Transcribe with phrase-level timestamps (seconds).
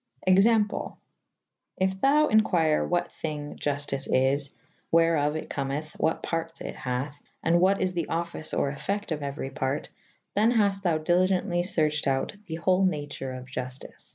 [0.25, 0.97] Example.
[1.77, 6.23] If thou inquyre what thyng [A vi a] Juftyce is / Wherof it cometh/ wha:t
[6.27, 10.33] partes it hathe / and what is the offyce or effecte of euery parte /
[10.35, 14.09] then hafte thou diligently ferched out the whole nature of Juftice.